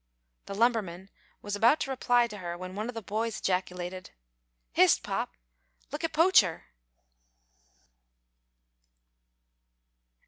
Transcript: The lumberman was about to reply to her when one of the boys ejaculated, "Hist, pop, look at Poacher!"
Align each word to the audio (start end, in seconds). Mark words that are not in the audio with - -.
The 0.47 0.55
lumberman 0.55 1.11
was 1.43 1.55
about 1.55 1.79
to 1.81 1.91
reply 1.91 2.25
to 2.25 2.39
her 2.39 2.57
when 2.57 2.73
one 2.73 2.89
of 2.89 2.95
the 2.95 3.03
boys 3.03 3.37
ejaculated, 3.37 4.09
"Hist, 4.73 5.03
pop, 5.03 5.29
look 5.91 6.03
at 6.03 6.11
Poacher!" 6.11 6.63